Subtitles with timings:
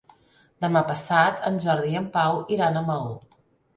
[0.63, 3.15] Demà passat en Jordi i en Pau iran a Maó.